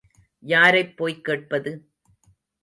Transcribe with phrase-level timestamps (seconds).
[0.43, 1.73] யாரைப் போய் கேட்பது?